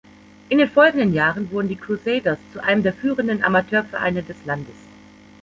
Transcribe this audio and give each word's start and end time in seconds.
In 0.49 0.57
den 0.57 0.67
folgenden 0.67 1.13
Jahren 1.13 1.51
wurden 1.51 1.67
die 1.67 1.75
Crusaders 1.75 2.39
zu 2.51 2.63
einem 2.63 2.81
der 2.81 2.91
führenden 2.91 3.43
Amateurvereine 3.43 4.23
des 4.23 4.43
Landes. 4.45 4.73